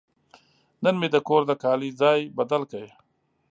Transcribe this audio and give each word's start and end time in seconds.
نن 0.83 0.95
مې 0.99 1.07
د 1.13 1.17
کور 1.27 1.41
د 1.47 1.51
کالي 1.63 1.89
ځای 2.01 2.19
بدل 2.37 2.61
کړ. 2.71 2.87